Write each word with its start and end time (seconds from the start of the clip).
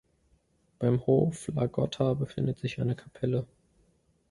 Beim 0.79 1.05
Hof 1.05 1.49
La 1.53 1.67
Gotta 1.67 2.15
befindet 2.15 2.57
sich 2.57 2.81
eine 2.81 2.95
Kapelle. 2.95 3.45